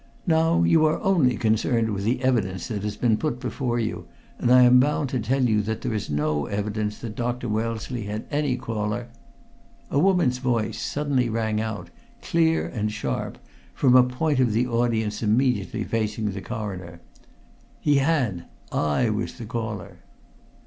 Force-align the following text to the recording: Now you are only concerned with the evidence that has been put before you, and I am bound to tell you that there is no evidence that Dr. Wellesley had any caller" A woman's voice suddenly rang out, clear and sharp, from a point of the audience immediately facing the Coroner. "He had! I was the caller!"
Now 0.25 0.63
you 0.63 0.83
are 0.87 0.99
only 1.01 1.37
concerned 1.37 1.91
with 1.93 2.05
the 2.05 2.23
evidence 2.23 2.69
that 2.69 2.81
has 2.81 2.97
been 2.97 3.17
put 3.17 3.39
before 3.39 3.77
you, 3.77 4.07
and 4.39 4.49
I 4.51 4.63
am 4.63 4.79
bound 4.79 5.09
to 5.09 5.19
tell 5.19 5.43
you 5.47 5.61
that 5.61 5.81
there 5.81 5.93
is 5.93 6.09
no 6.09 6.47
evidence 6.47 6.97
that 6.97 7.15
Dr. 7.15 7.47
Wellesley 7.47 8.05
had 8.05 8.25
any 8.31 8.57
caller" 8.57 9.09
A 9.91 9.99
woman's 9.99 10.39
voice 10.39 10.81
suddenly 10.81 11.29
rang 11.29 11.61
out, 11.61 11.91
clear 12.23 12.65
and 12.67 12.91
sharp, 12.91 13.37
from 13.75 13.95
a 13.95 14.01
point 14.01 14.39
of 14.39 14.53
the 14.53 14.65
audience 14.65 15.21
immediately 15.21 15.83
facing 15.83 16.31
the 16.31 16.41
Coroner. 16.41 16.99
"He 17.79 17.97
had! 17.97 18.45
I 18.71 19.11
was 19.11 19.33
the 19.37 19.45
caller!" 19.45 19.97